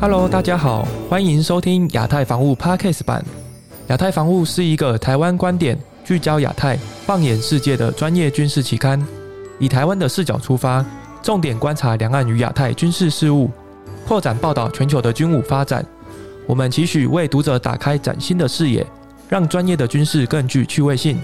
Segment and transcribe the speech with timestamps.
[0.00, 3.24] Hello，大家好，欢迎收听亚太防务 Podcast 版。
[3.86, 9.00] 亚太防务是一个台湾观点聚焦亚太、放眼世界的专业军事期刊，
[9.58, 10.84] 以台湾的视角出发，
[11.22, 13.50] 重点观察两岸与亚太军事事务，
[14.06, 15.84] 扩展报道全球的军武发展。
[16.46, 18.86] 我们期许为读者打开崭新的视野，
[19.28, 21.18] 让专业的军事更具趣味性，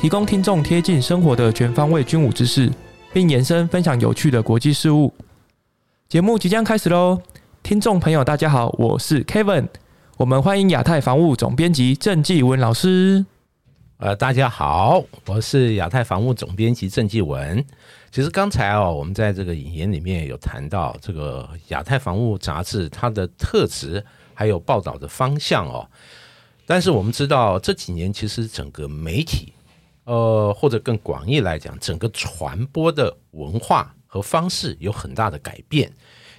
[0.00, 2.72] 提供听众贴近生活的全方位军武知识，
[3.12, 5.12] 并延伸分享有趣的国际事务。
[6.08, 7.20] 节目即将开始喽！
[7.66, 9.66] 听众朋友，大家好，我是 Kevin，
[10.18, 13.26] 我们欢迎亚太防务总编辑郑继文老师。
[13.96, 17.64] 呃，大家好，我是亚太防务总编辑郑继文。
[18.12, 25.84] 其实刚才哦，我们在这个引言里面有谈到这个亚太防务杂志它的特质，还有报道的方向哦。
[26.66, 29.52] 但是我们知道这几年其实整个媒体，
[30.04, 35.92] 呃，或者更广义来讲，整个传播的文化和方式有很大的改变。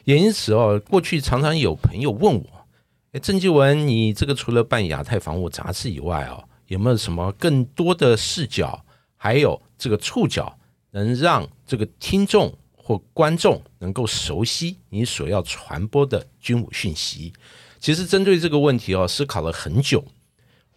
[0.07, 2.65] 也因此哦，过去常常有朋友问我
[3.11, 8.85] ：“哎，郑继文，你这个除了办亚太防务杂志以外哦，有没有什么更多的视角，
[9.17, 10.57] 还有这个触角，
[10.91, 17.33] 能让这个听众或观众能够熟悉你所要传播的军武讯息？”
[17.77, 20.01] 其实针对这个问题哦，思考了很久，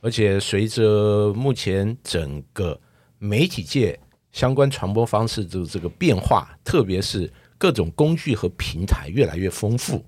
[0.00, 2.76] 而且随着目前整个
[3.18, 3.96] 媒体界
[4.32, 7.32] 相关传播方式的这个变化，特别是。
[7.60, 10.02] 各种工具和平台越来越丰富，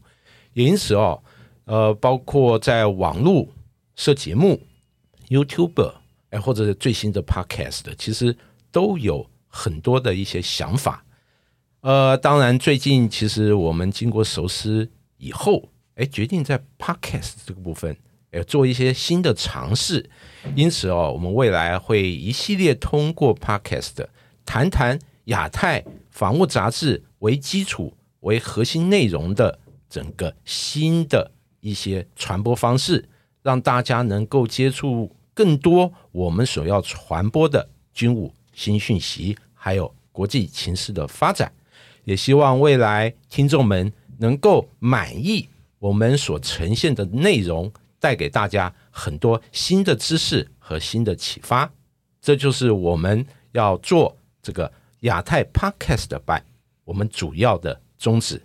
[0.55, 1.23] 也因此哦，
[1.67, 3.47] 呃，包括在网络
[3.95, 4.59] 设节目、
[5.29, 5.93] YouTube，
[6.31, 8.35] 哎，或者是最新的 Podcast，其实
[8.71, 11.05] 都有很多的一些想法。
[11.83, 17.95] 呃，当然，最近其实我们经过熟思以后，哎，决定在 Podcast 这个部分，
[18.31, 20.09] 哎，做一些新的尝试。
[20.55, 24.07] 因此哦，我们未来会一系列通过 Podcast
[24.47, 27.03] 谈谈亚太防务杂志。
[27.23, 29.57] 为基础、为核心内容的
[29.89, 31.31] 整个新的
[31.61, 33.09] 一些传播方式，
[33.43, 41.53] 让大家能够接触更多我们所要传播的军武新讯息，还有国际情势的发展。
[42.03, 51.73] 也希望未来听众们能够满意我们所呈现的内容，带给大家很多新的知识和新的启发。
[52.21, 54.73] 这就是我们要做这个
[55.03, 56.45] 亚太 Podcast 的办。
[56.85, 58.43] 我们主要的宗旨，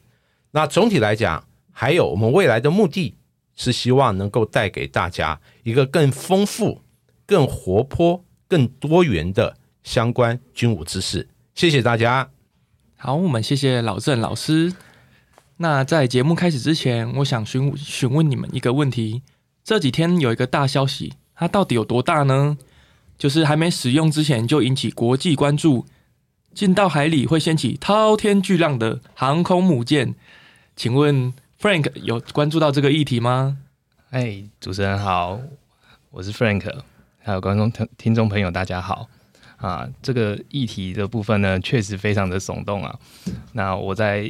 [0.51, 3.15] 那总体来讲，还有我们未来的目的
[3.55, 6.83] 是希望能够带给大家一个更丰富、
[7.25, 11.27] 更活泼、更多元的相关军武知识。
[11.55, 12.29] 谢谢大家。
[12.95, 14.73] 好，我们谢谢老郑老师。
[15.57, 19.23] 那在节目开始之前，我想询询问你们一个问题：
[19.63, 22.55] 这几天有一个大消息，它到底有多大呢？
[23.17, 25.87] 就是还没使用之前就引起国际关注。
[26.57, 30.15] 进到海里会掀起滔天巨浪的航空母舰，
[30.75, 31.31] 请问
[31.61, 33.59] Frank 有关注到这个议题吗？
[34.09, 35.39] 哎，主持人好，
[36.09, 36.67] 我是 Frank，
[37.19, 39.07] 还有观众听听众朋友大家好
[39.57, 39.87] 啊！
[40.01, 42.97] 这个议题的部分呢，确实非常的耸动啊。
[43.53, 44.27] 那我在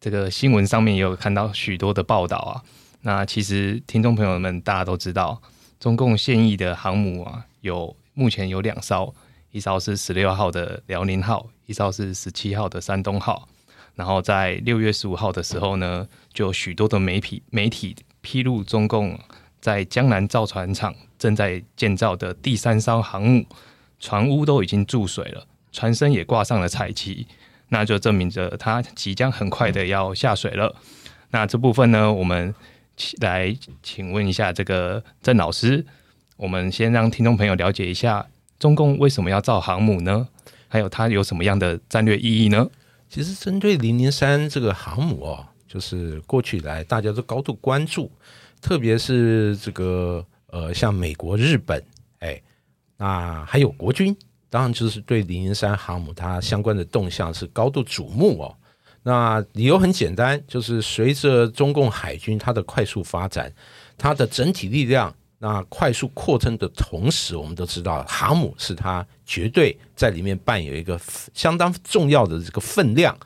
[0.00, 2.62] 这个新闻上面也有看到许多的报道啊。
[3.00, 5.42] 那其实听众朋友们大家都知道，
[5.80, 9.12] 中共现役的航母啊，有目前有两艘。
[9.50, 13.48] 一艘是十六号的辽宁号，一艘是十七号的山东号。
[13.94, 19.18] 然后在六月十五号的时候呢，就有许多的媒体媒体披露，中共
[19.60, 23.44] 在江南造船厂正在建造的第三艘航母，
[23.98, 27.26] 船坞都已经注水了，船身也挂上了彩旗，
[27.70, 30.76] 那就证明着它即将很快的要下水了。
[31.30, 32.54] 那这部分呢，我们
[33.20, 35.84] 来请问一下这个郑老师，
[36.36, 38.26] 我们先让听众朋友了解一下。
[38.58, 40.26] 中共为什么要造航母呢？
[40.68, 42.68] 还有它有什么样的战略意义呢？
[43.08, 48.10] 其实针对零零三这个航母哦，就是过去以来大家都高度关注，
[48.60, 51.82] 特别是这个呃，像美国、日本，
[52.18, 52.38] 哎，
[52.96, 54.14] 那还有国军，
[54.50, 58.54] 当然就是对零零三航母它相关的动向是高度瞩目哦。
[59.02, 63.50] 那理由很简单，就是随着中共海军它的快速发展，
[63.96, 65.14] 它的整体力量。
[65.38, 71.00] 那快速扩增的同时，我们都知道航母是它绝对在里面扮演一个
[71.32, 73.16] 相当重要的这个分量，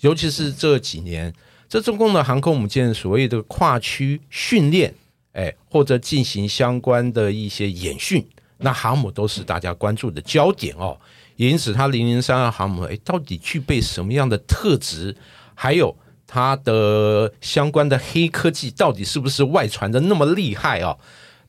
[0.00, 1.32] 尤其是这几年，
[1.68, 4.94] 这中共的航空母舰所谓的跨区训练，
[5.32, 8.26] 哎，或者进行相关的一些演训，
[8.56, 10.98] 那航母都是大家关注的焦点哦。
[11.36, 15.14] 因此，它零零三二航母，哎，到底具备什么样的特质？
[15.54, 15.94] 还有
[16.26, 20.98] 它的相关的黑科技，到底是不是外传的那么厉害哦？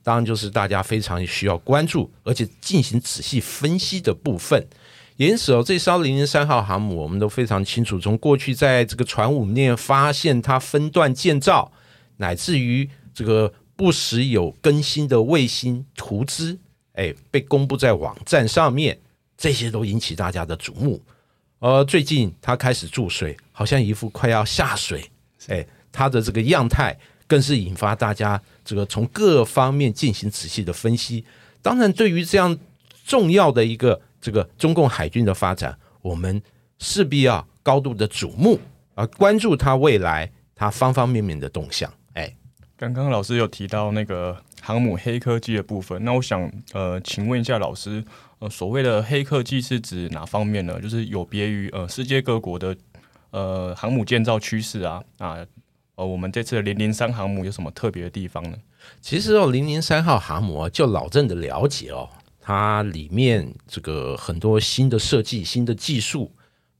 [0.09, 4.65] 当然，就是大家非常需要关注，而且进行仔细分析的部分。
[5.17, 7.99] 因此哦，这艘零零三号航母，我们都非常清楚。
[7.99, 11.71] 从过去在这个船坞面发现它分段建造，
[12.17, 16.57] 乃至于这个不时有更新的卫星图资，
[16.93, 18.97] 哎，被公布在网站上面，
[19.37, 20.99] 这些都引起大家的瞩目。
[21.59, 25.07] 而最近它开始注水，好像一副快要下水，
[25.49, 26.97] 哎，它的这个样态
[27.27, 31.25] 更是引发大家这个从各方面进行仔细的分析。
[31.59, 32.55] 当然，对于这样
[33.03, 36.39] 重要的一个这个中共海军的发展，我们
[36.77, 38.59] 势必要高度的瞩目，
[38.93, 41.91] 而关注它未来它方方面面的动向。
[42.13, 42.31] 哎，
[42.77, 46.39] 刚刚老师有提到那个航母黑科技的部分，那我想
[46.73, 48.03] 呃，请问一下老师，
[48.37, 50.79] 呃，所谓的黑科技是指哪方面呢？
[50.79, 52.77] 就是有别于呃世界各国的
[53.31, 55.45] 呃航母建造趋势啊啊，
[55.99, 58.57] 呃，我们这次的零零三航母有什么特别的地方呢？
[59.01, 62.07] 其实哦，零零三号航母啊就老郑的了解哦，
[62.39, 66.31] 它里面这个很多新的设计、新的技术，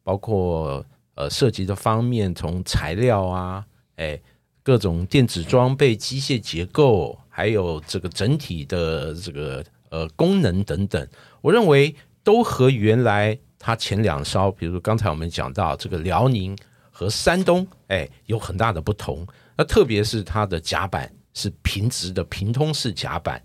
[0.04, 0.86] 包括
[1.16, 3.66] 呃涉及的方面，从材料啊，
[3.98, 4.18] 哎，
[4.64, 11.06] 各种电子装备、机械结构，还有这个整体的这个呃功能等等，
[11.42, 11.94] 我认为
[12.24, 16.56] 都和原来它前两艘，比如刚才我们讲到这个辽宁
[17.00, 19.26] 和山东，哎，有很大的不同。
[19.56, 21.10] 那特别是它的甲板。
[21.32, 23.42] 是平直的平通式甲板，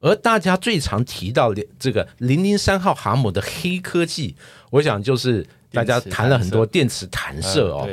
[0.00, 4.36] 而大家最常提到的这个零零三号航母的黑科技，
[4.68, 7.88] 我想就是大家谈了很多电磁弹射哦。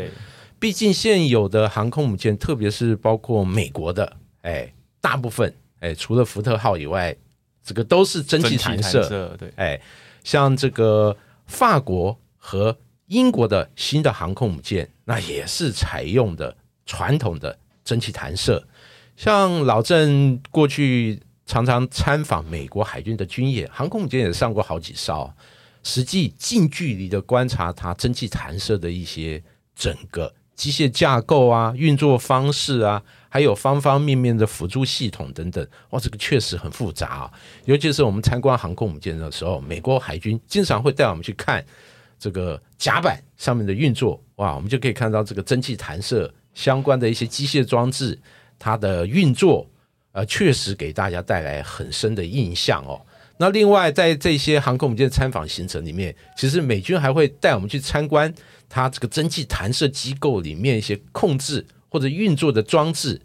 [0.59, 7.15] 毕竟现有的航空母舰，特别是包括美国的，哎，大部分哎，除了福特号以外，
[7.63, 9.38] 这个都是蒸汽弹射。
[9.38, 9.80] 对，哎，
[10.25, 11.15] 像这个
[11.45, 12.75] 法国和
[13.07, 16.56] 英国的新的航空母舰，那也是采用的
[16.86, 18.65] 传统的蒸汽弹射。
[19.15, 25.31] 像老郑过去常常参访美国海军的军演，航空母舰也上过好几艘，
[25.83, 29.42] 实际近距离的观察它蒸汽弹射的一些
[29.74, 37.31] 整个机械架构啊、运作方式啊，还有方方面面的辅助系统等等，哇，这个确实很复杂啊。
[37.65, 41.65] 尤其是我们参观航空母舰的时候，美国海军经常会带我们去看
[42.19, 48.18] 这个甲板上面的运作，哇，我们就可以看到这个蒸汽弹射相关的一些机械装置。
[48.60, 49.69] 它的运作，
[50.14, 53.00] 呃，确实给大家带来很深的印象哦。
[53.38, 58.34] 那另外，在这些航空母舰参访行程里面，其实美军还会带我们去参观
[58.68, 63.22] 它这个蒸汽弹射机构里面一些控制或者运作的装置。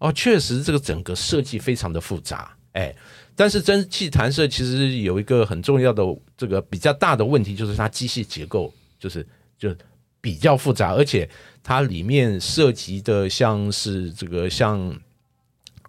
[0.00, 2.94] 哦，确实这个整个设计非常的复杂，哎，
[3.36, 6.02] 但是蒸汽弹射其实有一个很重要的
[6.36, 9.26] 这个比较大的问题，就是它机械结构就是
[9.58, 9.74] 就
[10.20, 11.28] 比较复杂，而且。
[11.66, 14.94] 它里面涉及的像是这个像，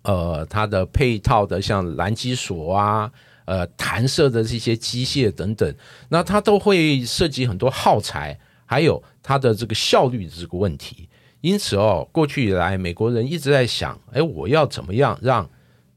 [0.03, 3.11] 呃，它的配套的像拦击锁啊，
[3.43, 5.75] 呃，弹射的这些机械等等，
[6.07, 11.09] 那它都会涉及很多耗材，还有它的这个效率这个问题。
[11.41, 15.49] 因此哦，过去以来，美国人一直在想，哎，我要怎么样让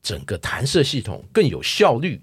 [0.09, 2.21] 整个弹射系统更有效率，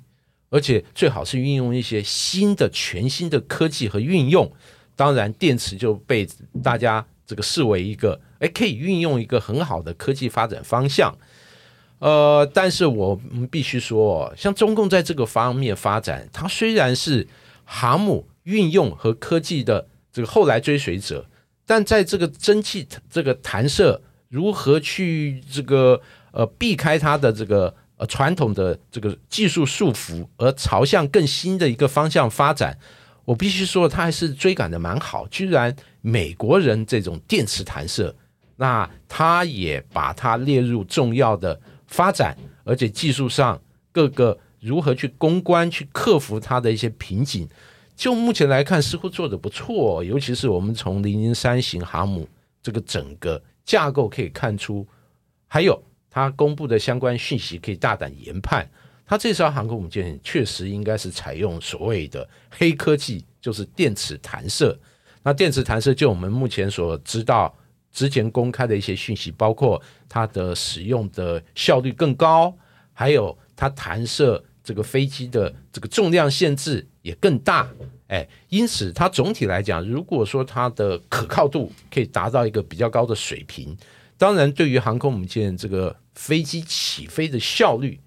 [0.50, 4.52] 而且最好是运用一些新的、全新的科技和运用。
[4.96, 6.28] 当然，电池就被
[6.64, 7.06] 大家。
[7.28, 11.18] 这个视为一个哎，可以运用一个很好的科技发展方向，
[11.98, 17.28] 呃，但是我们必须说，像中共在这个方面发展，它虽然是
[17.64, 21.28] 航母运用和科技的这个后来追随者，
[21.66, 26.00] 但在这个蒸汽这个弹射如何去这个
[26.32, 32.78] 呃避开它的这个呃传统的这个技术束缚，而朝向更新的一个方向发展。
[33.24, 35.28] 我必须说，他还是追赶的蛮好。
[35.30, 38.16] 居然美国人这种电磁弹射，
[38.58, 43.60] 那他也把它列入重要的发展，而且技术上
[43.92, 47.50] 各个如何去攻关、去克服它的一些瓶颈，
[47.96, 50.04] 就目前来看，似乎做的不错。
[50.04, 52.30] 尤其是我们从零零三型航母
[52.62, 54.86] 这个整个架构可以看出，
[55.48, 55.82] 还有
[56.16, 58.66] 他公布的相关讯息，可以大胆研判。
[59.06, 64.80] 它这艘航空母舰确实应该是采用所谓的黑科技，就是电磁弹射。
[65.24, 67.54] 那电磁弹射，就我们目前所知道
[67.92, 72.56] 之前公开的一些讯息，包括它的使用的效率更高，
[72.94, 77.70] 还有它弹射这个飞机的这个重量限制也更大。
[78.08, 83.78] 哎，因此它总体来讲，如果说它的可靠度可以达到一个比较高的水平，
[84.18, 88.00] 当然对于航空母舰这个飞机起飞的效率。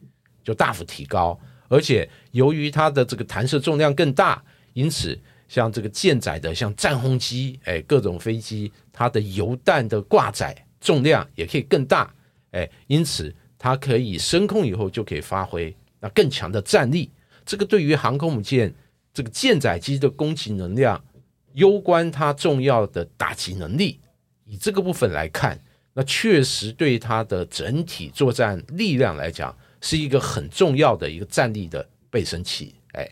[0.44, 1.38] 就大幅提高，
[1.68, 12.10] 而且由于它的这个弹射重量更大，因此像这个舰载的像战轰机，哎，各种飞机，它的油弹的挂载重量也可以更大，
[12.52, 17.10] 哎，因此它可以升空以后就可以发挥那更强的战力。
[17.44, 18.72] 这个对于航空母舰
[19.12, 21.04] 这个舰载机的攻击能量，
[21.52, 24.00] 攸关它重要的打击能力。
[24.46, 25.60] 以这个部分来看，
[25.98, 32.72] 那确实对它的整体作战力量来讲，是一个很重要的一个战力的倍升器。
[32.92, 33.08] 哎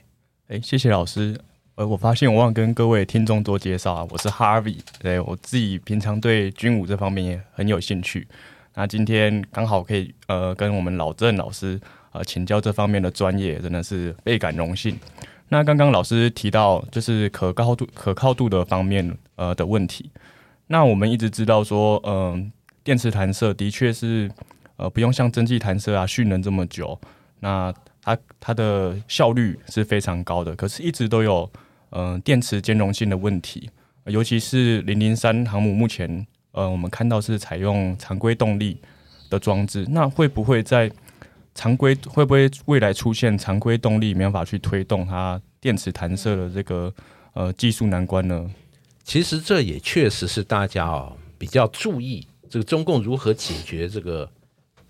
[0.47, 1.37] 哎，谢谢老师。
[1.75, 8.28] 呃，我发现我忘跟各位听众做介绍啊，我是 Harvey，对我自己平常对军武这方面也很有兴趣。
[8.75, 11.81] 那今天刚好可以呃跟我们老郑老师
[12.12, 14.97] 呃请教这方面的专业，真的是倍感荣幸。
[15.49, 20.09] 那刚刚老师提到就是可靠度可靠度的方面呃的问题，
[20.69, 22.52] 那我们一直知道说，嗯，
[22.87, 24.31] 电磁弹射的确是
[24.76, 26.97] 呃不用像蒸汽弹射啊蓄能这么久，
[27.40, 31.50] 那它它的效率是非常高的，可是一直都有。
[31.90, 33.71] 嗯，电池兼容性的问题，
[34.07, 38.78] 尤其是零零三航母目前，呃，我们看到是采用常规动力
[39.31, 40.90] 的装置，那会不会在
[41.55, 46.93] 常规会不会未来出现常规动力没办法去推动它电池弹射的这个
[47.35, 48.50] 呃技术难关呢？
[49.05, 54.31] 其实这也确实是大家哦比较注意这个中共如何解决这个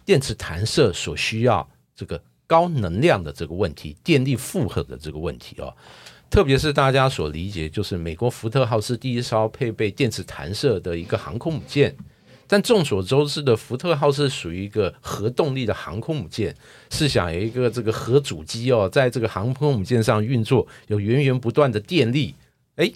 [0.04, 5.74] 电池弹射所需要这个高能量的这个问题，电力负荷的这个问题哦。
[6.28, 11.96] 特别是大家所理解，就是美国福特号是第一艘配备电磁弹射的一个航空母舰。
[12.48, 16.54] 但众所周知的，福特号是属于一个核动力的航空母舰。
[16.90, 22.34] 试想有一个这个核主机哦，在这个航空母舰上运作，有源源不断的电力。
[22.76, 22.92] 哎，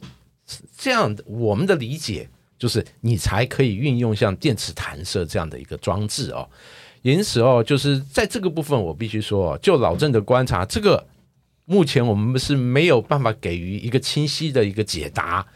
[0.76, 2.28] 这样我们的理解
[2.60, 6.48] 就是，你才可以运用像电磁弹射这样的一个装置哦。
[7.02, 11.04] 因此哦，就是在这个部分，我必须说，就老郑的观察，这个。
[11.66, 15.46] 目前我们是没有办法给予一个清晰的一个解答，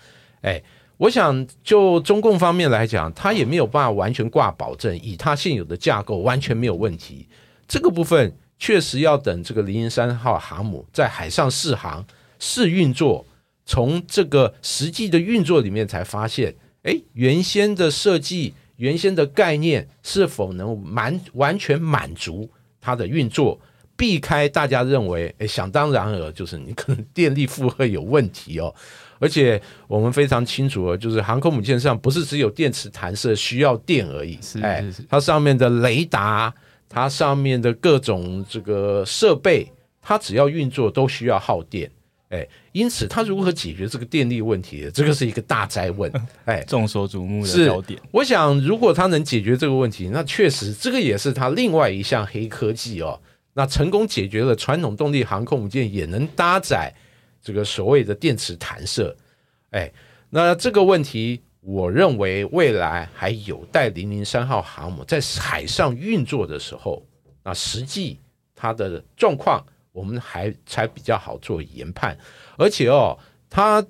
[0.43, 0.63] 哎，
[0.97, 7.27] 我想就中共方面来讲，他也没有办法完全挂保证，以他现有的架构完全没有问题。
[7.67, 12.07] 这个部分确实要等这个零零三号航母在海上试航
[12.39, 13.27] 试运作，
[13.67, 22.49] 从这个实际的运作里面才发现，哎，原先的设计、原先的概念是否能满完全满足
[22.81, 23.61] 它的运作。
[23.97, 28.75] 避开大家认为，哎，想当然尔，就是你可能电力负荷有问题哦。
[29.21, 36.53] 而且我们非常清楚哦，就是航空母舰上不是只有电磁弹射需要电而已，哎，它上面的雷达，
[36.89, 39.71] 它上面的各种这个设备，
[40.03, 41.89] 它只要运作都需要耗电，
[42.35, 46.11] 哎，因此他如何解决这个电力问题，这个是一个大灾问，
[46.45, 48.01] 哎，众所瞩目的焦点。
[48.11, 53.21] 我想，如果他能解决这个问题，那确实这个也是他另外一项黑科技哦。
[53.53, 56.93] 那成功解决了传统动力航空母舰也能搭载
[57.41, 59.17] 这个所谓的电磁弹射，
[59.71, 59.93] 哎，
[60.31, 67.07] 那这个问题，我认为未来还有待零零三号航母在海上运作的时候，
[67.45, 68.19] 那实际
[68.57, 69.65] 它的状况，
[69.95, 72.19] 我们还才比较好做研判。
[72.59, 73.17] 而且哦，
[73.49, 73.83] 它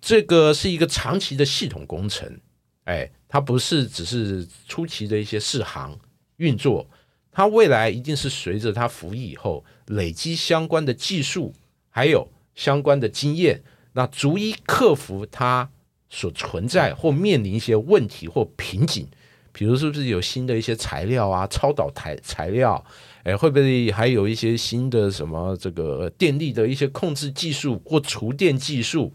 [0.00, 2.40] 这个是一个长期的系统工程，
[2.84, 5.96] 哎，它不是只是初期的一些试航
[6.38, 6.86] 运作。
[7.30, 11.54] 它未来一定是随着它服役以后累积相关的技术，
[11.88, 15.70] 还有相关的经验，那逐一克服它
[16.10, 19.08] 所存在或面临一些问题或瓶颈。
[19.54, 22.84] 比如是不是有新的一些材料啊，超导材材料？
[23.24, 29.12] 哎，会不会还有一些新的什么这个电力的一些控制技术或储电技术？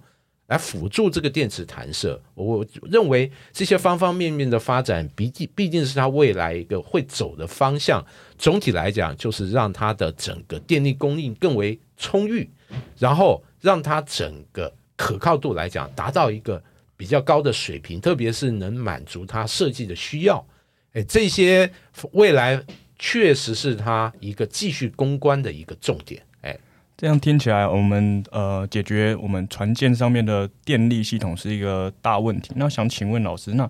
[0.48, 8.02] 来辅助这个电池弹射，我认为这些方方面面的发展，毕竟毕竟是它未来一个会走的方向。
[8.38, 12.50] 总体来讲，就是让它的整个电力供应更为充裕，
[12.98, 16.64] 然后让它整个可靠度来讲达到一个
[16.96, 20.48] 比较高的水平，特别是能满足它设计的需要。
[20.94, 21.70] 哎，这些
[22.14, 22.64] 未来
[23.00, 26.22] 确实是它一个继续攻关的一个重点。
[26.42, 26.58] 哎
[26.96, 32.52] 这样听起来，我们呃解决我们船舰上面的电力系统是一个大问题。
[32.56, 33.70] 那想请问老师，那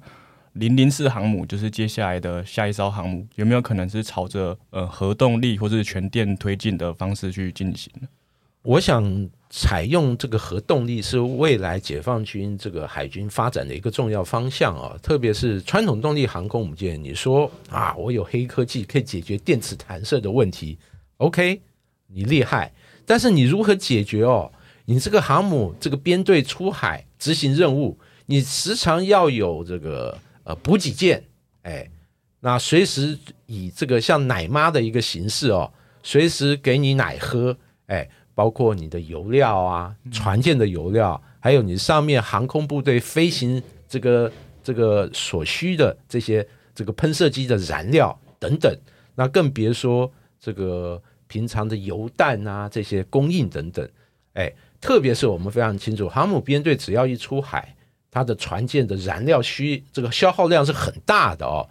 [0.53, 7.91] 零零四航母就是接下来的下一艘航母，有没有可能是朝着呃核动力或是全电推进的方式去进行？
[8.67, 17.01] 我想采用这个核动力是未来解放军这个海军发展的一个重要方向啊，特别是传统动力航空母舰。
[17.01, 20.77] 你说啊，我有黑科技可以解决电磁弹射的问题
[21.15, 21.61] ，OK，
[22.07, 22.73] 你厉害。
[23.05, 24.51] 但是你如何解决哦？
[24.83, 31.23] 你这个航母这个编队出海执行任务，你时常要有这个呃补给舰，
[31.61, 31.89] 哎，
[32.41, 35.71] 那随时以这个像奶妈的一个形式哦，
[36.03, 44.31] 随时给你奶喝，哎，包括你的油料啊，船舰的油料，还有你上面航空部队飞行这个
[44.63, 48.71] 这个所需的这些这个喷射机的燃料等等，
[49.15, 51.01] 那更别说这个。
[51.29, 53.85] 平常的油弹啊，这些供应等等，
[54.31, 57.75] 哎，特别是我们非常清楚，航母编队只要一出海，
[58.09, 61.67] 它的船舰的燃料需这个消耗量是很大的哦。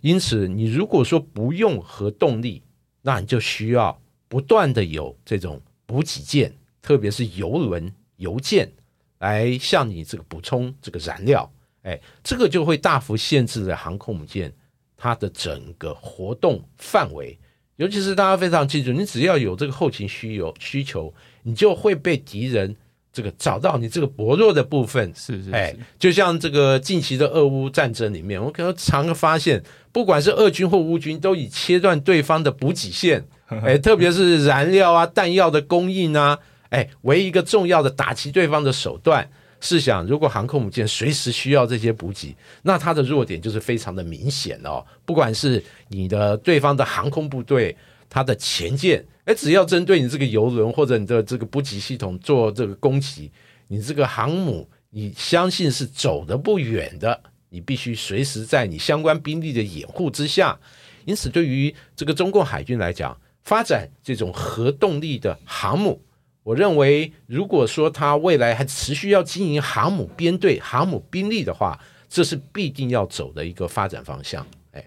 [0.00, 2.62] 因此，你如果说不用核动力，
[3.02, 8.70] 那你就需要不断的有这种补给舰，特别是油轮、油舰
[9.18, 11.50] 来向你这个补充这个燃料。
[11.82, 14.52] 哎，这个就会大幅限制了航空母舰
[14.96, 17.38] 它的整个活动范围。
[17.76, 21.12] 尤其是大家非常记住，你只要有这个后勤需有需求，
[21.42, 22.74] 你就会被敌人
[23.12, 25.12] 这个找到你这个薄弱的部分。
[25.14, 33.26] 是是，哎，就像这个近期的俄乌战争里面，我可能常发现，不管是俄军或乌军，都已切断对方的补给线，
[33.64, 36.38] 哎，特别是燃料啊、弹药的供应啊，
[36.70, 39.28] 哎，为一一个重要的打击对方的手段。
[39.60, 44.84] 试想，如果航空母舰随时需要这些补给，那它的弱点就是非常的明显哦。
[45.06, 47.74] 不管是你的对方的航空部队，
[48.10, 53.32] 它的前舰，哎，只要针对你这个油轮或者你的这个补给系统做这个攻击，
[53.68, 57.18] 你这个航母，你相信是走得不远的。
[57.48, 60.58] 你必须随时在你相关兵力的掩护之下。
[61.06, 66.02] 因此，对于这个中共海军来讲，发展这种核动力的航母。
[66.42, 74.46] 我认为，如果说它未来还持续要经营航母编队、航母兵力的话，这是必定要走的一个发展方向。
[74.72, 74.84] 哎，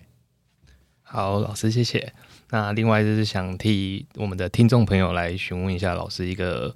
[1.02, 2.14] 好，老师谢谢。
[2.52, 6.74] 那另外就是想替我们的听众朋友来询问一下老师一个，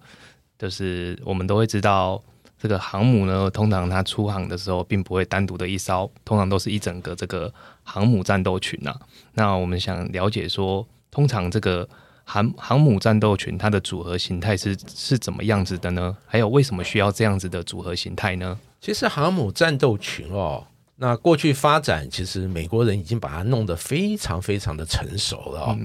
[0.57, 2.21] 就是我们都会知道，
[2.57, 8.93] 这个航母呢，通常它出航的时候，并不会单独的一艘，通常都是一整个这个航母战斗群呐。
[9.33, 11.87] 那我们想了解说，通常这个。
[12.23, 16.15] 航航母战斗群它的组合形态是是怎么样子的呢？
[16.25, 18.57] 还有为什么需要这样子的组合形态呢？
[18.79, 20.65] 其实航母战斗群哦，
[20.95, 25.77] 那过去发展其实美国人已经把它弄得非常非常的成熟了哦。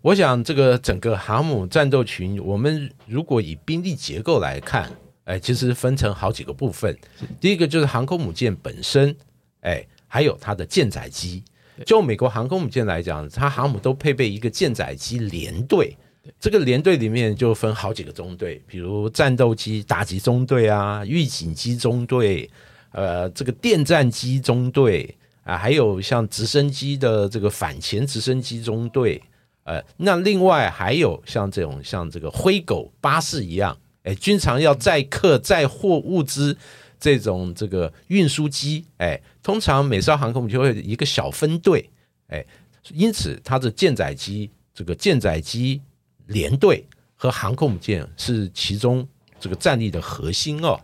[0.00, 4.90] 我想这个整个航母战斗群，我们如果以兵力结构来看，
[5.24, 6.96] 哎，其实分成好几个部分。
[7.40, 9.14] 第一个就是航空母舰本身，
[9.62, 11.42] 哎，还有它的舰载机。
[11.84, 15.96] 就美国航空母舰来讲，它航母都配备一个舰载机联队，
[16.38, 22.48] 这个连队里面就分好几个中队，比如战斗机打击中队啊、预警机中队，
[22.92, 29.22] 呃，这个电战机中队啊，还有像直升机的这个反潜直升机中队，
[29.64, 36.56] 呃，那另外还有像这种像这个灰狗巴士一样，哎，经常要载客载货物资。
[37.00, 41.88] 这种这个运输机，哎，通常每艘航空母就会一个小分队，
[42.28, 42.44] 哎，
[42.92, 45.80] 因此它的舰载机这个舰载机
[46.26, 49.08] 连队和航空母舰是其中
[49.40, 50.78] 这个战力的核心哦。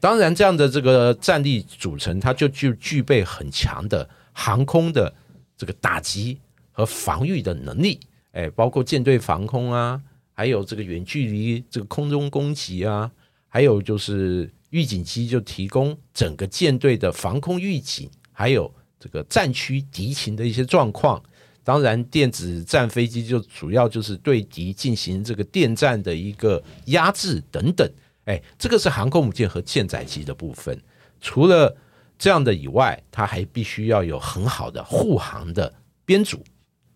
[0.00, 5.14] 当然，这样的这个战力组成，它就具具备很强的航空的
[5.58, 6.38] 这个打击
[6.72, 8.00] 和防御的能力，
[8.32, 10.00] 哎，包括舰队防空啊，
[10.32, 13.12] 还有这个远距离这个空中攻击啊，
[13.46, 14.50] 还有就是。
[14.70, 21.22] 预警机就提供整个舰队的防空预警，还有这个战区敌情的一些状况。
[21.62, 27.88] 当然，电子战飞机就主要就是对敌进行这个电战的一个压制等等。
[28.24, 30.80] 哎，这个是航空母舰和舰载机的部分。
[31.20, 31.76] 除了
[32.18, 35.72] 这样的以外，它还必须要有很好的护航的
[36.04, 36.42] 编组。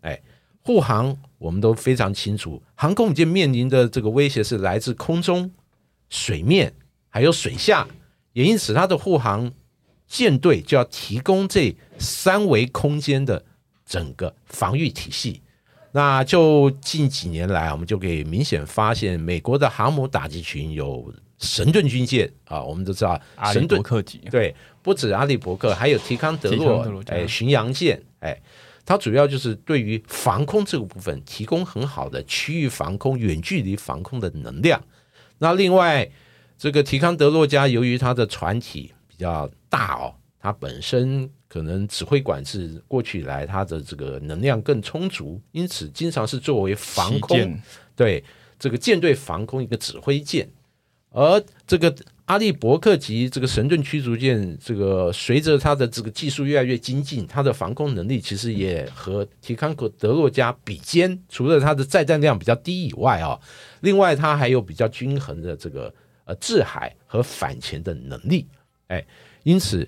[0.01, 0.21] 哎，
[0.61, 5.53] 护航我们都非常清楚，航空母舰面临的这个威胁是来自空中、
[6.09, 6.73] 水面。
[7.15, 7.87] 还有水下，
[8.33, 9.53] 也因此它的护航
[10.09, 13.45] 舰队就要提供这三维空间的
[13.87, 15.41] 整个防御体系。
[15.93, 23.17] 那就近几年来，我们就可以明显发现，美国的航母打击群有神盾军舰啊，我们都知道
[23.53, 28.37] 神盾克级，对，不止阿利伯克，还有提康德洛，哎，巡洋舰，哎，
[28.85, 34.83] 它主要就是对于防空这个部分提供很好的区域防空、远距离防空的能量。
[35.39, 36.11] 那另外。
[36.57, 47.61] 这个提康德洛加由于它的船体比较大哦，它本身可能指挥管制过去以来它的这个能量更充足，因此经常是作为防空
[47.95, 48.23] 对
[48.59, 50.49] 这个舰队防空一个指挥舰。
[51.11, 61.17] 而这个阿利伯克级这个神盾驱逐舰，这个随着它的这个技术越来越精进，它的防空能力其实也和提康德洛加比肩。
[61.29, 63.39] 除了它的载弹量比较低以外啊，
[63.81, 65.93] 另外它还有比较均衡的这个。
[66.27, 68.49] 呃，制海和反潜的能力，
[68.87, 69.05] 哎，
[69.43, 69.87] 因此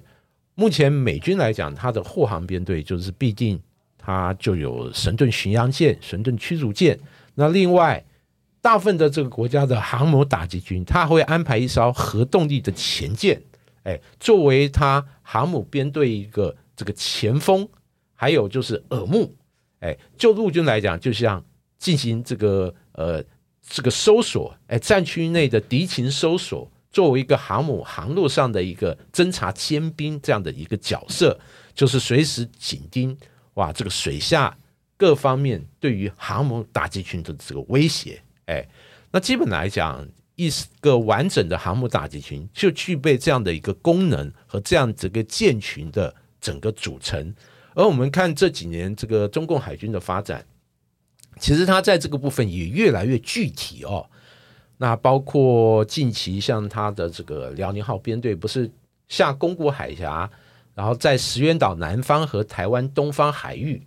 [0.55, 3.59] 目前美军来讲，它的护航编队就是必定
[3.97, 6.99] 它就有神盾巡洋舰、神盾驱逐舰。
[7.37, 8.05] 那另外，
[8.61, 13.43] 大部分的这个国家的航母打击军，它会安排一艘核动力的前舰，
[13.85, 17.67] 哎，作为它航母编队一个这个前锋，
[18.15, 19.35] 还有就是耳目，
[19.81, 21.43] 哎，就陆军来讲，就像
[21.79, 23.25] 进行这个呃。
[23.69, 31.39] 这个搜索，哎，战区内的敌情搜索，作为一个航母航路上的一个侦察尖兵这样的一个角色，
[31.75, 33.17] 就是随时紧盯
[33.55, 34.57] 哇，这个水下
[34.97, 38.67] 各方面对于航母打击群的这个威胁，哎，
[39.11, 40.51] 那基本来讲，一
[40.81, 47.35] 个完整的航母打击群就具备这样的一个功能和这样这个舰群的整个组成。
[47.75, 50.47] 而我们看这几年这个中共海军的发展，
[51.39, 54.07] 其实它在这个部分也越来越具体哦。
[54.79, 58.71] 那包括近期像它的这个辽宁号编队，不是
[59.09, 60.31] 下宫古海峡，
[60.75, 63.83] 然后在石垣岛南方和台湾东方海域，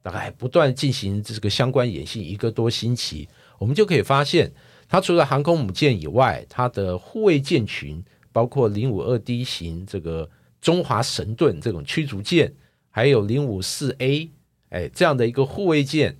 [0.00, 4.52] 大概不断进行这个相关演习一个多星期，我们就可以发现，
[4.88, 10.30] 它除了航空母舰以外，它的护卫舰群，包括零五二 D 型这个
[10.60, 12.52] 中华神盾这种驱逐舰，
[12.90, 14.30] 还有零五四 A，
[14.70, 16.16] 哎，这样的一个护卫舰。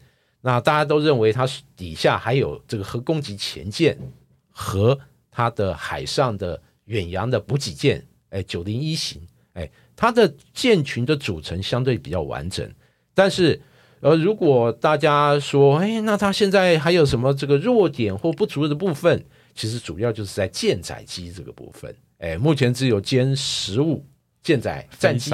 [0.48, 3.94] 那大家都认为它底下还有这个核攻击潜舰
[4.48, 4.98] 和
[5.30, 9.20] 它的海上的远洋的补给舰，哎，九零一型，
[9.52, 12.66] 哎，它的舰群的组成相对比较完整。
[13.12, 13.60] 但是，
[14.00, 19.22] 呃，如果大家说，哎，那它现在还有什么这个弱点或不足的部分？
[19.54, 24.02] 其实主要就是在舰载机这个部分，哎，目前只有歼十五
[24.42, 25.30] 舰载战机，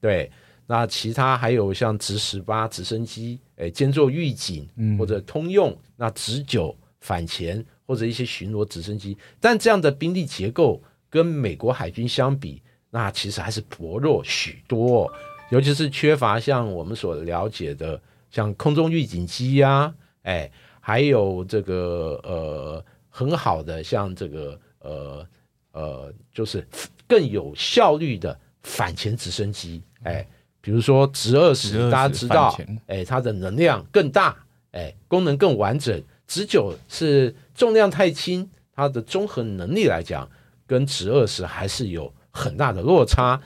[0.00, 0.30] 对。
[0.66, 15.08] 那其他还有像直十八直升机，诶，兼做预警或者通用，那直九反潜或者一些巡逻直升机，但这样的兵力结构跟美国海军相比，那其实还是薄弱许多，
[15.50, 25.26] 尤其是缺乏像我们所了解的像空中预警机呀，哎，还有这个呃很好的像这个呃
[25.72, 26.66] 呃，就是
[27.06, 30.26] 更有效率的反潜直升机，哎。
[30.64, 34.34] 比如说直二十，大家知道，哎，它的能量更大，
[34.72, 36.02] 哎，功能更完整。
[36.26, 40.26] 直九是重量太轻，它的综合能力来讲，
[40.66, 43.38] 跟直二十还是有很大的落差。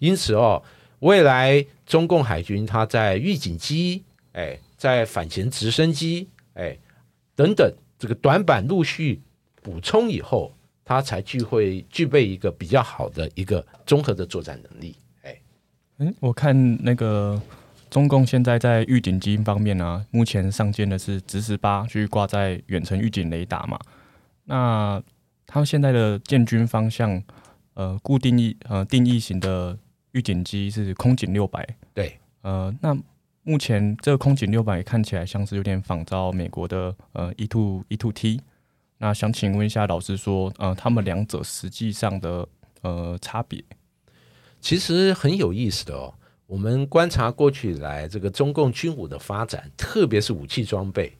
[0.00, 0.60] 因此哦，
[0.98, 6.76] 未来中共海军它在预警机，哎，在反潜直升机，哎，
[7.36, 9.22] 等等这个短板陆续
[9.62, 10.52] 补充以后，
[10.84, 14.96] 它才具会具备一个比较好的一个综合的作战能力。
[15.98, 17.40] 嗯，我看那个
[17.88, 23.78] 中共现在在预警机方面呢，目前上舰的是直十八，去挂在远程预警雷达嘛。
[24.44, 25.00] 那
[25.46, 27.22] 他们现在的建军方向，
[27.74, 29.78] 呃，固定义呃定义型的
[30.12, 31.64] 预警机是空警六百。
[31.92, 32.96] 对，呃，那
[33.44, 38.40] 目前这个空警六百看起来像是有点仿照美国的呃 E two E two T。
[38.98, 42.48] 那想请问一下老师说，呃，他们两者实际上的
[42.82, 43.62] 呃差别？
[44.64, 46.14] 其实很有意思的哦。
[46.46, 51.12] 我们观察过去以来，这个中共军武的发展，特别是武器装备，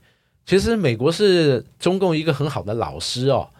[0.47, 3.51] 其实美国是中共一个很好的老师哦。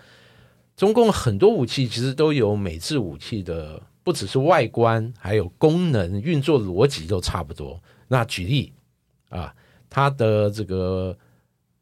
[0.75, 7.79] 中共很多武器其实都有美制武器的，不只是外观，还有功能、运作逻辑都差不多。
[8.09, 8.73] 那举例
[9.29, 9.55] 啊，
[9.91, 11.15] 它的这个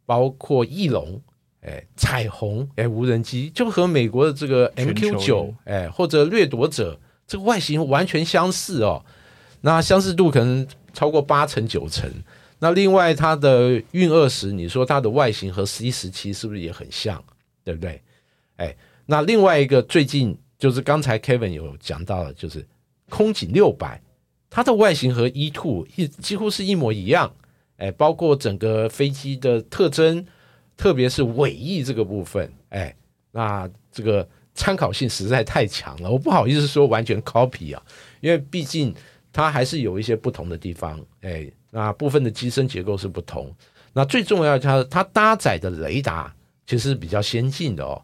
[0.04, 1.22] 包括翼龙、
[1.60, 6.98] 哎彩虹、哎无人机，就和美国的这个 MQ 九哎或者掠夺者。
[7.32, 9.02] 这个外形完全相似哦，
[9.62, 12.06] 那相似度可能超过八成九成。
[12.58, 17.24] 那另外它的运二十，你说它的外形和 C 十七是不是也很像？
[17.64, 18.02] 对不对？
[18.56, 22.62] 哎，那另外一个最近就是刚才 Kevin 有讲到的，就是
[23.08, 23.98] 空警六百，
[24.50, 27.32] 它的外形和 E two 一几乎是一模一样。
[27.78, 30.26] 哎，包括整个飞机的特征，
[30.76, 32.94] 特别是尾翼这个部分，哎，
[33.30, 34.28] 那这个。
[34.54, 37.82] 参考性实在太强了，我不好意思说完全 copy 啊，
[38.20, 38.94] 因为毕竟
[39.32, 43.50] 它还是有一些不同的地方，哎，那部分的机身结构是不同。
[43.94, 46.34] 那最重要，它它搭载的雷达
[46.66, 48.02] 其实是比较先进的哦，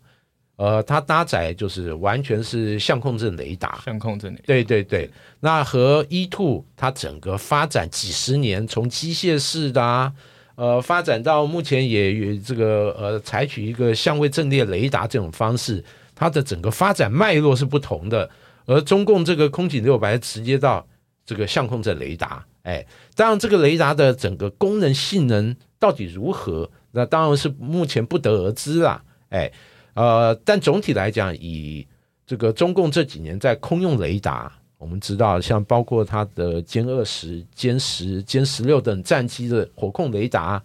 [0.56, 5.10] 呃，它搭载就是完全是相控阵雷达，相控阵雷达，对对对。
[5.40, 10.12] 那和 E two 它整个发展几十年，从机械式的啊，
[10.56, 15.84] 呃，发展到目前也这个呃，采取一个相位阵列雷达这种方式。
[16.18, 18.28] 它的整个发展脉络是不同的，
[18.66, 20.84] 而中共这个空警六百直接到
[21.24, 29.52] 这个相控阵雷达，哎，当然这个雷达的整个功能性能到底如何，那当然是目前不得而知啦，哎，
[29.94, 31.86] 呃，但总体来讲，以
[32.26, 40.60] 这个中共这几年在空用雷达，我们知道像包括它的歼二十、歼十、歼十六等战机的火控雷达，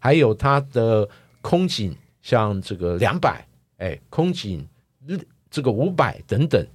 [0.00, 1.08] 还有它的
[1.42, 4.66] 空警，像这个两百，哎，空警。
[5.50, 6.66] 这个五百等等，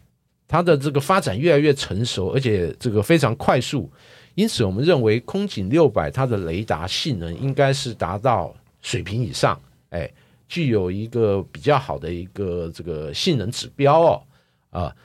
[0.48, 3.90] 它的这个发展越来越成熟，而且这个非常快速，
[4.36, 10.10] 因此我们认为空警六百它的雷达性能应该是达到水平以上，哎，
[10.48, 14.24] 具有一个比较好的一个这个性能指标哦，
[14.72, 14.96] 啊，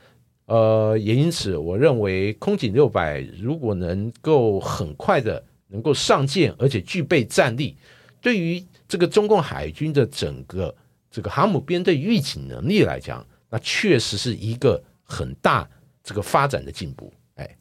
[0.46, 7.76] 呃，也因此，我认为空警六百如果能够很快的能够上舰，而且具备战力，
[8.20, 10.74] 对于这个中共海军的整个
[11.16, 15.66] 这个航母编队预警能力来讲，那确实是一个很大
[16.02, 17.10] 这个发展的进步。
[17.36, 17.56] 哎，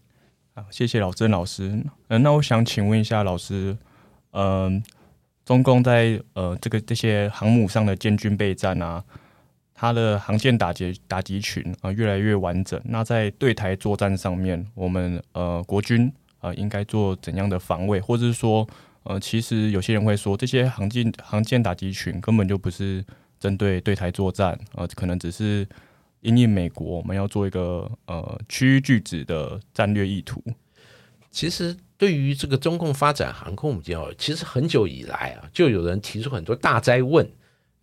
[0.54, 1.82] 好，谢谢老曾老师。
[2.10, 3.78] 嗯，那我想请问一下老师，
[4.32, 4.84] 嗯，
[5.46, 9.02] 中共在呃这个这些航母上的建军备战啊，
[9.74, 12.78] 它的航舰打击打击群啊越来越完整。
[12.84, 18.68] 那在对台作战上面，我们呃国军啊应该做怎样的防卫，或者是说？
[19.08, 23.06] 呃，其实有些人会说，这些航舰航舰打击群根本就不是
[23.46, 25.68] 针对对台作战，呃，可能只是
[26.22, 30.42] 因应美国，我们要做一个呃区域拒止的战略意图。
[31.30, 37.30] 其实对于这个中共发展航空母舰哦，其实很久以来啊，就有人提出很多大灾问，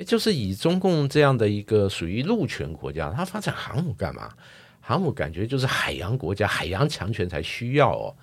[0.04, 4.34] 就是以中共这样的一个属于陆权国家，它发展航母干嘛？
[4.80, 8.16] 航母感觉就是海洋国家、海洋强权才需要哦。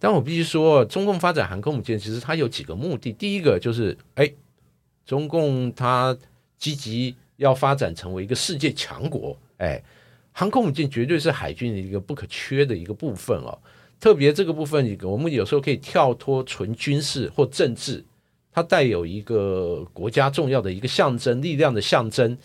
[0.00, 3.12] 但我必须说，中共发展航空母舰，其实它有几个目的。
[3.12, 4.28] 第一个就是，哎，
[5.06, 6.16] 中共它
[6.62, 9.82] 积极要发展成为一个世界强国，哎，
[10.30, 13.58] 航空母舰绝对是海军的一个不可缺的一个部分哦。
[13.98, 18.04] 特别这个部分，我们有时候可以跳脱纯军事或政治，
[18.52, 22.38] 它带有一个国家重要的一个象征力量的象征。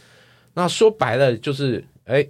[0.56, 2.28] 那说白了，就是哎，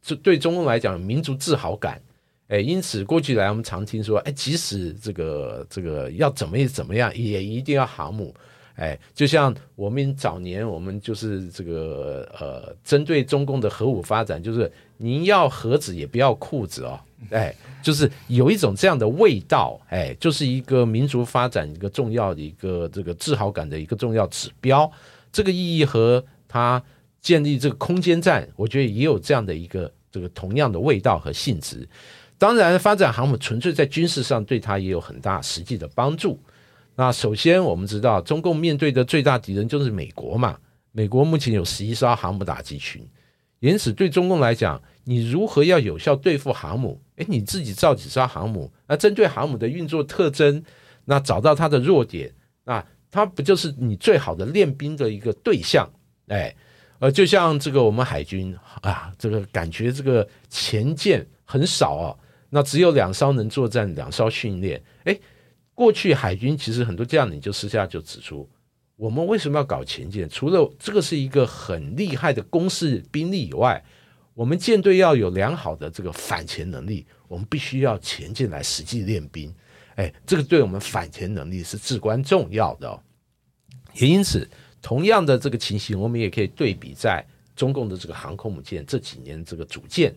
[0.00, 2.00] 这对中共来讲，民族自豪感。
[2.46, 8.32] 哎，因此过去来我们常听说，哎，即使这个这个要怎么怎么样，也一定要航母。
[8.76, 17.00] 哎，就像我们早年我们就是这个呃，针对中共的核武发展，就是您要盒子也不要裤子哦。
[17.30, 19.80] 哎，就是有一种这样的味道。
[19.88, 24.90] 哎，就是一个民族发展一个重要的一个这个自豪感的一个重要指标。
[25.32, 26.82] 这个意义和它
[27.22, 31.88] 建立这个空间站，我觉得也有这样的一个这个同样的味道和性质。
[32.36, 36.38] 当然，发展航母纯粹在军事上对它也有很大实际的帮助。
[36.96, 40.58] 那首先，我们知道中共面对的最大敌人就是美国嘛。
[40.92, 43.06] 美国目前有十一艘航母打击群，
[43.60, 46.98] 因此对中共来讲，你如何要有效对付航母？
[47.16, 50.64] 诶，你自己造几艘航母，那针对航母的运作特征，
[51.04, 52.32] 那找到它的弱点，
[52.64, 55.86] 那它不就是你最好的练兵的一个对象？
[56.28, 56.56] 哎，
[56.98, 62.18] 呃，就像这个我们海军啊，这个感觉这个前舰很少哦。
[62.48, 64.82] 那只有两艘能作战，两艘训练。
[65.04, 65.18] 哎，
[65.76, 68.48] 过去海军其实很多将领，就私下就指出，
[68.96, 70.26] 我们为什么要搞前舰？
[70.26, 73.84] 除了这个是一个很厉害的攻势兵力以外，
[74.32, 79.54] 我们舰队要有良好的这个反潜能力，我们必须要前进来实际练兵。
[79.96, 82.98] 哎，这个对我们反潜能力是至关重要的。
[83.94, 84.48] 也因此，
[84.80, 87.22] 同样的这个情形，我们也可以对比在
[87.54, 90.14] 中共的这个航空母舰这几年这个组建。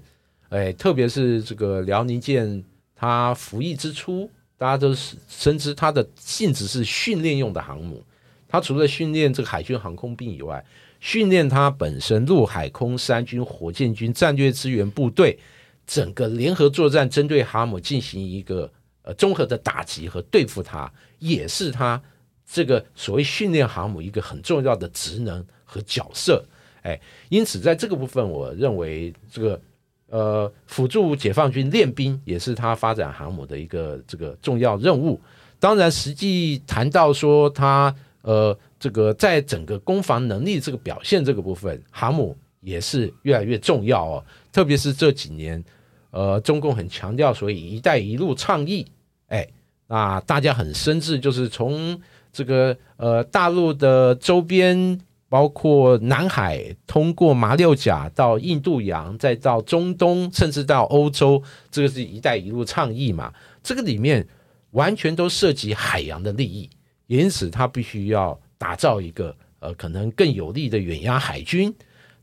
[0.49, 2.63] 哎，特别是这个辽宁舰，
[2.95, 8.03] 它服役之初，大家都是深知它的性质是训练用的航母。
[8.45, 10.63] 它除了训练这个海军航空兵以外，
[10.99, 15.39] 训练它本身陆海空三军火箭军战略支援部队，
[15.87, 18.69] 整个联合作战，针对航母进行一个
[19.03, 22.01] 呃综合的打击和对付它，也是它
[22.45, 26.43] 这个所谓训练航母一个很重要的职能和角色。
[26.81, 29.61] 哎，因此在这个部分，我认为这个。
[30.09, 35.19] 呃，辅助解放军练兵也是他发展航母的一个这个重要任务。
[35.59, 37.93] 当然，实际谈到说他
[38.23, 44.25] 呃这个在整个攻防能力这个表现这个部分，航母也是越来越重要哦。
[44.51, 45.63] 特别是这几年，
[46.11, 48.85] 呃，中共很强调所以“一带一路”倡议，
[49.27, 49.47] 哎，
[49.87, 52.01] 那大家很深知，就是从
[52.33, 54.99] 这个呃大陆的周边。
[55.29, 63.31] 包括南海通过马六甲到印度洋，再到中东，甚至到欧洲，这个是一带一路倡议嘛？
[63.61, 64.27] 这个里面
[64.71, 66.67] 完全都涉及海洋的利益，
[67.05, 71.71] 因此它必须要打造一个呃可能更有利的远洋海军。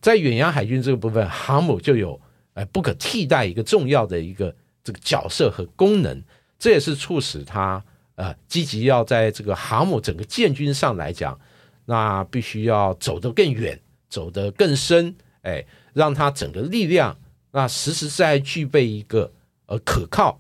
[0.00, 2.20] 在远洋海军这个部分，航母就有
[2.54, 6.20] 呃不可替代一个重要的一个这个角色和功能。
[6.58, 7.80] 这也是促使它
[8.16, 11.38] 呃积极要在这个航母整个建军上来讲。
[11.86, 17.16] 那必须要走得更远，走得更深，哎，让它整个力量
[17.52, 19.32] 那实实在在具备一个
[19.66, 20.38] 呃可靠、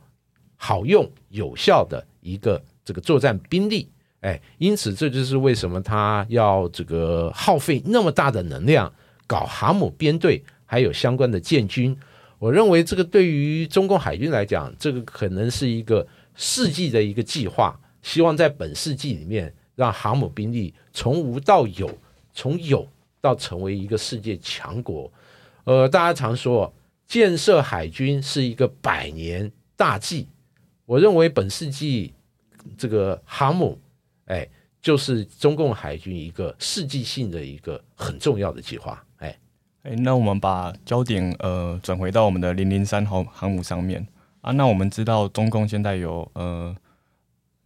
[0.56, 3.88] 好用、有效的一个这个作战兵力，
[4.22, 8.92] 哎，因此这就是为什么他要这个耗费那么大的能量
[9.28, 11.96] 搞航母编队，还有相关的建军。
[12.40, 16.04] 我认为这个对于中共海军来讲，这个可能是一个
[16.34, 19.54] 世纪的一个计划，希望在本世纪里面。
[19.76, 21.88] 让航母兵力从无到有，
[22.32, 22.88] 从有
[23.20, 25.08] 到成为一个世界强国。
[25.62, 26.72] 呃，大家常说
[27.06, 30.26] 建设海军是一个百年大计。
[30.86, 32.12] 我认为本世纪
[32.76, 33.78] 这个航母，
[34.26, 34.48] 哎，
[34.80, 39.04] 就是中共海军一个世纪性的一个很重要的计划。
[39.18, 39.36] 哎
[39.82, 44.06] 哎，那我们把焦点呃转回到我们的零零三号航母上面
[44.40, 44.52] 啊。
[44.52, 46.74] 那我们知道中共现在有呃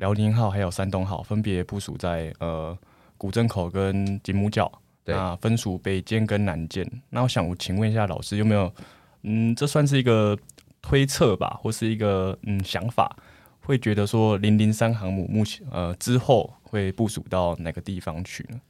[0.01, 2.77] 辽宁号还有山东号，分别部署在呃
[3.17, 4.71] 古镇口跟金木角。
[5.05, 6.89] 那分属北舰跟南舰。
[7.09, 8.73] 那我想我请问一下老师，有没有
[9.23, 10.39] 嗯，这算是一个
[10.81, 13.17] 推测吧，或是一个嗯想法，
[13.61, 18.61] 会觉得说零零三航母目前呃之后会部署到哪个地方去呢？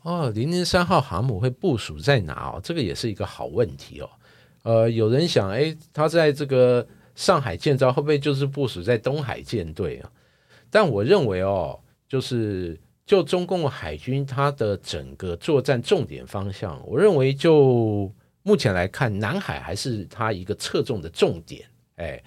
[0.00, 2.60] 哦，零零三号航母会部署在哪哦？
[2.64, 4.08] 这个也是一个好问题哦。
[4.62, 10.10] 呃，有人想，哎，它在这个上海建造，会不会就是部署在东海舰队啊？
[10.72, 12.76] 但我认为哦，就是。
[13.04, 18.10] 就中共海军它的整个作战重点方向，我认为就
[18.44, 21.66] 目前来看，南海还是它一个侧重的重点。
[21.96, 22.22] 哎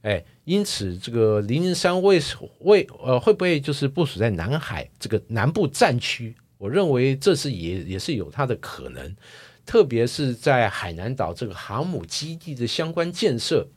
[0.00, 2.18] 哎，因此这个零零三为
[2.60, 6.34] 为呃会不会就是部署在南海这个南部战区？
[6.56, 9.14] 我认为这是也也是有它的可能，
[9.66, 13.68] 特别是在海南岛这个航母基地的相关建设。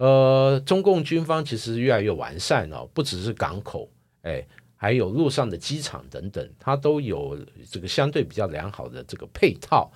[0.00, 3.88] 呃，中共军方其实越来越完善了，不只是港口，
[4.22, 4.44] 哎。
[4.82, 7.38] 还有路上的机场等等，它都有
[7.70, 9.92] 这个相对比较良好的这个配套。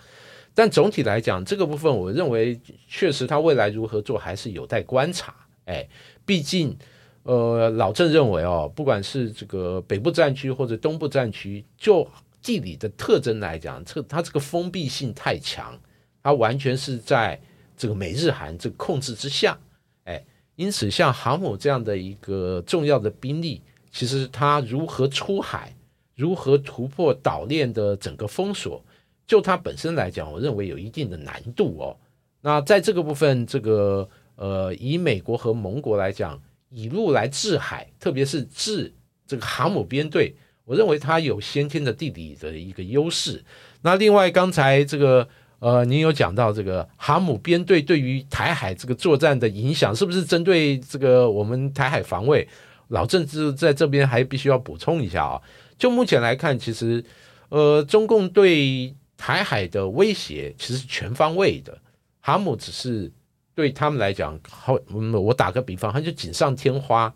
[0.54, 5.34] 但总体来讲，这个部分我认为确实它未来如何做还是有待观察。
[5.64, 5.88] 哎，
[6.26, 6.76] 毕竟
[7.22, 12.06] 呃，老郑认为哦，不管是这个北部战区或者东部战区，就
[12.42, 15.74] 地理的特征来讲，这它这个封闭性太强，
[16.22, 17.40] 它完全是在
[17.74, 19.58] 这个美日韩这个控制之下。
[20.04, 20.24] 哎，
[20.56, 23.60] 因此像航母这样的一个重要的兵力。
[23.90, 25.72] 其实它如何出海，
[26.16, 28.84] 如何突破岛链的整个封锁，
[29.24, 31.96] 就它本身来讲，我认为有一定的难度哦。
[32.40, 38.92] 那在这个部分，这个呃，以美国和盟国来讲，以陆来制海，特别是制
[39.28, 43.44] 这个航母编队，我认为它有先天的地理的一个优势。
[43.82, 45.28] 那另外，刚才这个
[45.64, 52.46] 呃，您有讲到这个航母编队对于台海这个作战的影响，是不是针对这个我们台海防卫？
[52.88, 55.40] 老政治在这边还必须要补充一下啊，
[55.78, 57.02] 就目前来看，其实，
[57.48, 61.78] 呃，中共对台海的威胁其实全方位的，
[62.20, 63.10] 航母只是
[63.54, 67.10] 对他们来讲，好，我打个比方，它就锦上添花，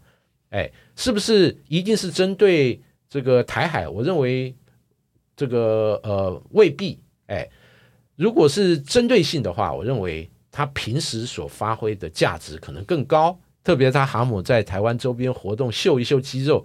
[0.49, 2.81] 哎，是不是一定是针对
[3.11, 3.87] 这个台海？
[3.87, 4.55] 我认为
[5.37, 7.47] 这个呃未必，哎，
[8.19, 13.39] 如果是针对性的话，我认为它平时所发挥的价值可能更高。
[13.63, 16.65] 特别它航母在台湾周边活动，秀一秀肌肉，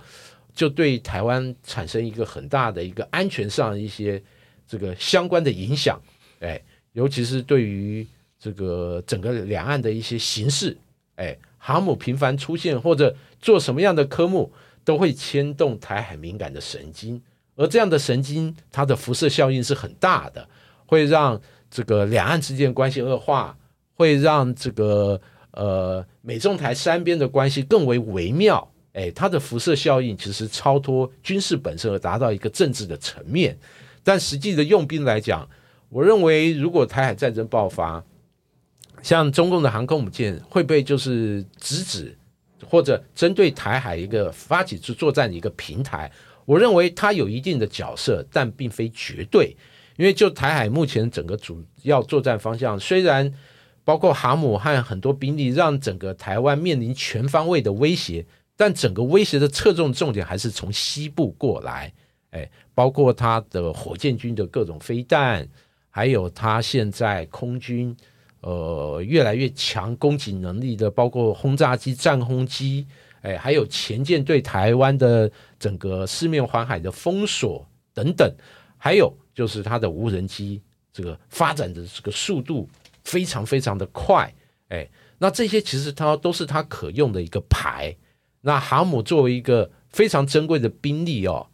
[0.56, 4.20] 就对台湾产生一个很大的一个安全上一些
[4.68, 6.02] 这个相关的影响。
[6.40, 6.60] 哎，
[6.94, 8.08] 尤其是对于
[8.40, 10.76] 这个整个两岸的一些形势，
[11.18, 14.52] 哎，航母频繁出现或者做什么样的科目，
[14.84, 17.22] 都会牵动台海敏感的神经。
[17.56, 20.50] 而这样的神经，它的辐射效应是很大的，
[20.86, 23.58] 会让这个两岸之间关系恶化，
[23.94, 25.20] 会让这个。
[25.56, 33.56] 呃，美中台三边的关系更为微妙，哎，它的辐射效应其实超脱军事本身而达到一个政治的层面。
[34.04, 35.48] 但实际的用兵来讲，
[35.90, 38.04] 我认为如果台海战争爆发，
[39.04, 42.18] 像中共的航空母舰会不会就是直指
[42.66, 46.12] 或者针对台海一个发起作战的一个平台？
[46.46, 49.56] 我认为它有一定的角色，但并非绝对，
[49.98, 53.34] 因为就台海目前整个主要作战方向，虽然。
[53.86, 58.26] 包括航母和很多兵力，让整个台湾面临全方位的威胁，
[58.56, 61.92] 但整个威胁的侧重重点还是从西部过来。
[62.30, 65.46] 哎，包括它的火箭军的各种飞弹，
[65.90, 67.94] 还有它现在空军
[68.40, 72.88] 呃越来越强攻击能力的，包括轰炸机、战轰机，
[73.22, 75.30] 哎，还有前舰对台湾的
[75.60, 78.34] 整个四面环海的封锁等等，
[78.84, 80.62] 还有就是它的无人机
[80.92, 82.68] 这个发展的这个速度。
[83.06, 84.34] 非常非常的快，
[84.70, 87.94] 哎，那这些其实它都是它可用的一个牌。
[88.40, 91.46] 那航母作为一个非常珍贵的兵力哦，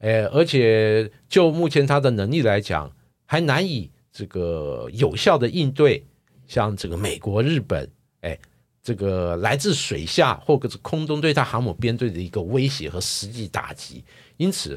[0.00, 2.90] 哎，而且就目前它的能力来讲，
[3.24, 6.04] 还难以这个有效的应对
[6.48, 7.88] 像这个美国、日本，
[8.22, 8.36] 哎，
[8.82, 14.02] 这个来自水下或者是空中对它航母编队的一个威胁和实际打击。
[14.38, 14.76] 因此，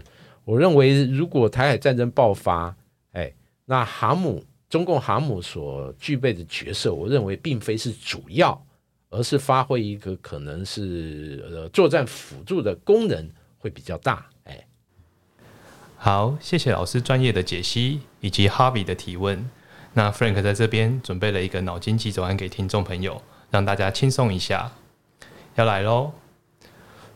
[0.49, 2.75] 我认为如果台海战争爆发，
[3.11, 3.31] 哎，
[3.65, 4.43] 那航母。
[4.69, 8.63] 中共航母所具备的角色，我认为并非是主要，
[9.09, 13.27] 而是发挥一个可能是呃作战辅助的功能
[13.57, 14.23] 会比较大。
[14.43, 14.67] 哎，
[15.97, 19.43] 好，谢谢老师专业的解析以及哈比的提问。
[19.93, 23.19] 那 Frank 在这边准备了一个脑筋急转弯给听众朋友，
[23.49, 24.71] 让大家轻松一下。
[25.55, 26.11] 要来喽！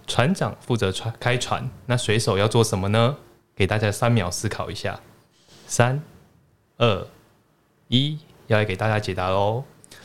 [0.05, 3.15] 船长负责船开船，那水手要做什么呢？
[3.55, 4.99] 给大家三秒思考一下。
[5.67, 6.01] 三、
[6.77, 7.07] 二、
[7.87, 9.63] 一，要来给大家解答喽！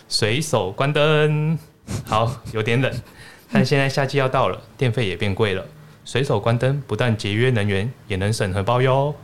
[0.09, 1.59] 水手关灯。
[2.07, 2.93] 好，有点冷，
[3.51, 5.65] 但现在夏季要到了，电费也变贵了。
[6.05, 9.15] 水手关灯不但节约能源，也能省荷包哟。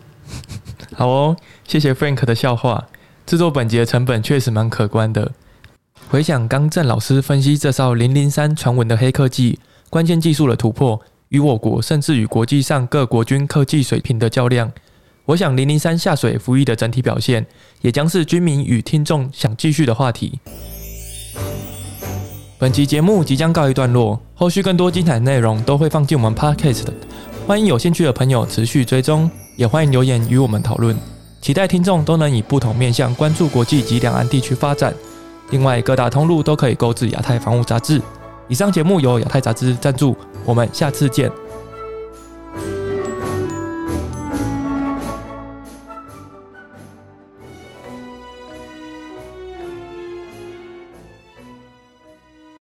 [0.94, 2.86] 好哦，谢谢 Frank 的笑话。
[3.26, 5.32] 制作本集的成本确实蛮可观的。
[6.10, 9.58] 回想刚正老师分析这艘零零三传闻的黑科技、
[9.90, 14.72] 关键技术的突破，与我国甚至与国际上各国军科技水平的较量，
[15.26, 17.46] 我想零零三下水服役的整体表现，
[17.80, 20.38] 也将是军民与听众想继续的话题。
[22.58, 26.86] 本期节目即将告一段落，后续更多精彩内容都会放进我们 Podcast，
[27.46, 30.96] 欢迎有兴趣的朋友持续追踪，也欢迎留言与我们讨论。
[31.42, 34.94] 期待听众都能以不同面向关注国际及两岸地区发展。
[35.50, 38.00] 另外，各大通路都可以购置亚太防务杂志。
[38.48, 41.30] 以上节目由亚太杂志赞助，我们下次见。